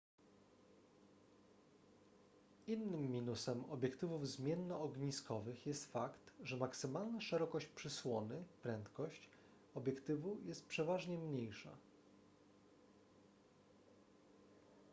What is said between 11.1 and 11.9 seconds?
mniejsza